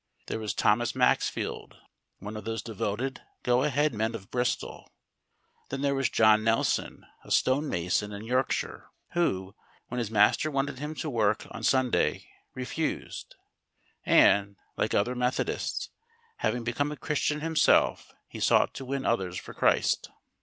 There 0.25 0.39
was 0.39 0.55
Thomas 0.55 0.95
Maxfield, 0.95 1.77
one 2.17 2.35
of 2.35 2.43
those 2.43 2.63
devoted, 2.63 3.21
go 3.43 3.61
a 3.61 3.69
head 3.69 3.93
men 3.93 4.15
of 4.15 4.31
Bristol; 4.31 4.89
then 5.69 5.83
there 5.83 5.93
was 5.93 6.09
John 6.09 6.43
Nelson, 6.43 7.05
a 7.23 7.29
stone 7.29 7.69
mason, 7.69 8.11
in 8.11 8.23
Yorkshire, 8.23 8.89
who, 9.11 9.53
when 9.89 9.99
his 9.99 10.09
master 10.09 10.49
wanted 10.49 10.79
him 10.79 10.95
to 10.95 11.09
work 11.11 11.45
on 11.51 11.61
Sunday, 11.61 12.27
refused; 12.55 13.35
and, 14.03 14.55
like 14.75 14.95
other 14.95 15.13
Methodists, 15.13 15.91
having 16.37 16.63
become 16.63 16.91
a 16.91 16.97
Christian 16.97 17.41
himself 17.41 18.11
he 18.27 18.39
sought 18.39 18.73
to 18.73 18.85
win 18.85 19.05
others 19.05 19.37
for 19.37 19.53
Christ. 19.53 20.09